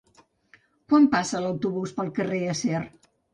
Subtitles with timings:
[0.93, 2.83] Quan passa l'autobús pel carrer Acer?